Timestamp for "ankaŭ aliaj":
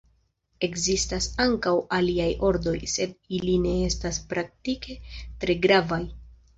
1.45-2.27